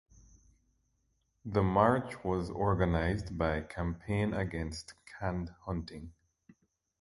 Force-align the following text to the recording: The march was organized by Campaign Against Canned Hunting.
The 1.45 1.61
march 1.61 2.23
was 2.23 2.49
organized 2.49 3.37
by 3.37 3.61
Campaign 3.61 4.33
Against 4.33 4.95
Canned 5.05 5.51
Hunting. 5.67 6.13